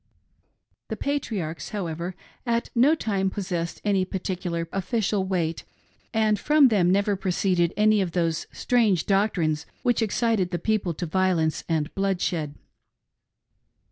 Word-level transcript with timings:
The 0.87 0.97
Patriarchs, 0.97 1.69
however, 1.69 2.15
at 2.43 2.71
no 2.73 2.95
time 2.95 3.29
possessed 3.29 3.79
any 3.85 4.03
particular 4.03 4.65
personal 4.65 4.79
or 4.79 4.79
official 4.79 5.23
weight, 5.25 5.63
and 6.11 6.39
from 6.39 6.69
them 6.69 6.89
never 6.89 7.15
proceeded 7.15 7.71
any 7.77 8.01
of 8.01 8.13
those 8.13 8.47
strange 8.51 9.05
doctrines 9.05 9.67
which 9.83 10.01
excited 10.01 10.49
the 10.49 10.57
people 10.57 10.95
to 10.95 11.05
violence 11.05 11.63
and 11.69 11.93
bloodshed. 11.93 12.55